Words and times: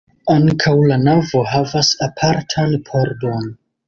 Ankaŭ 0.35 0.71
la 0.91 0.95
navo 1.01 1.41
havas 1.51 1.89
apartan 2.05 2.73
pordon. 2.89 3.47